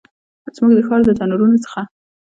[0.55, 1.81] زموږ د ښار د تنورونو څخه